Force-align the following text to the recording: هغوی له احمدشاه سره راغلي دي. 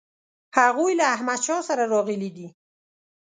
هغوی 0.57 0.91
له 0.99 1.05
احمدشاه 1.15 1.61
سره 1.69 1.83
راغلي 1.93 2.29
دي. 2.37 2.47